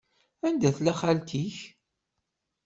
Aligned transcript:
Anda 0.47 0.69
tella 0.75 0.93
xalti-k? 0.99 1.57